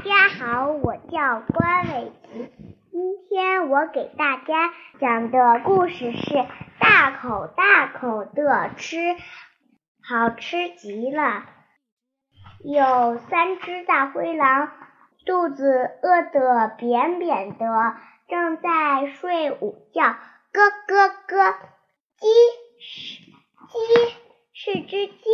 [0.00, 2.50] 大家好，我叫关伟奇。
[2.90, 6.46] 今天我给大家讲的故事是
[6.78, 8.96] 大口大口的吃，
[10.02, 11.44] 好吃极了。
[12.64, 14.72] 有三只大灰狼，
[15.26, 17.66] 肚子饿得扁扁的，
[18.26, 20.16] 正在睡午觉。
[20.52, 21.56] 咯咯咯，
[22.16, 22.26] 鸡
[22.80, 23.22] 是
[23.68, 24.14] 鸡
[24.54, 25.28] 是只鸡，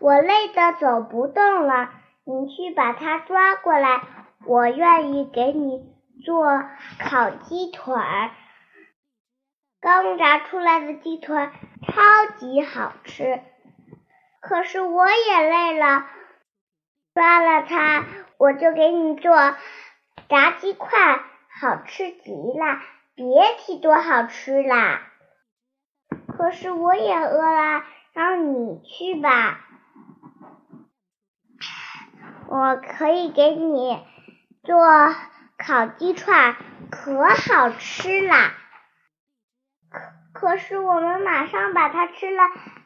[0.00, 1.90] 我累得走不动了。
[2.28, 4.02] 你去把它抓过来，
[4.46, 6.64] 我愿意给你做
[6.98, 8.30] 烤鸡腿儿。
[9.80, 11.36] 刚炸出来的鸡腿
[11.86, 13.40] 超级好吃，
[14.40, 16.04] 可是我也累了。
[17.14, 18.04] 抓了它，
[18.38, 19.54] 我就给你做
[20.28, 20.90] 炸鸡块，
[21.60, 22.82] 好吃极了，
[23.14, 25.12] 别提多好吃啦！
[26.36, 29.60] 可是我也饿了，让你去吧。
[32.48, 33.98] 我可以给你
[34.62, 34.76] 做
[35.58, 36.54] 烤鸡串，
[36.90, 38.52] 可好吃啦！
[40.32, 42.42] 可可是我们马上把它吃了，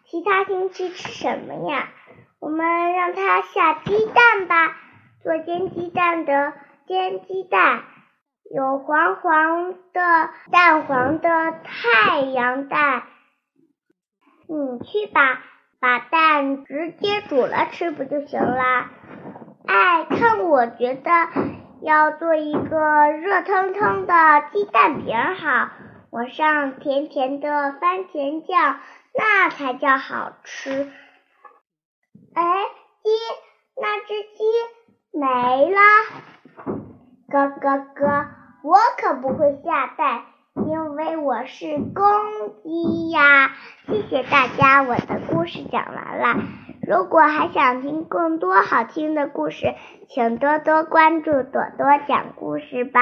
[0.06, 1.88] 其他星期吃什么呀？
[2.38, 4.76] 我们让它下鸡蛋吧，
[5.22, 6.54] 做煎鸡蛋的
[6.86, 7.84] 煎鸡蛋，
[8.54, 11.28] 有黄黄的蛋黄的
[11.64, 13.02] 太阳蛋。
[14.48, 15.42] 你去吧，
[15.80, 18.90] 把蛋直接煮了吃不就行了？
[19.72, 21.10] 哎，看我觉得
[21.82, 24.12] 要做一个热腾腾的
[24.52, 25.68] 鸡蛋饼好，
[26.10, 28.80] 抹上甜甜的番茄酱，
[29.14, 30.90] 那才叫好吃。
[32.34, 32.42] 哎，
[33.04, 33.10] 鸡，
[33.80, 34.42] 那只鸡
[35.12, 35.80] 没了。
[37.28, 38.26] 咯咯咯，
[38.64, 40.24] 我可不会下蛋，
[40.66, 43.52] 因为我是公鸡呀。
[43.86, 46.42] 谢谢大家，我的故事讲完了。
[46.90, 49.76] 如果还想听更多好听的故事，
[50.08, 52.98] 请多多关注朵朵讲故事吧。